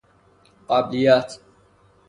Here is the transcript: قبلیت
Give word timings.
قبلیت 0.69 1.39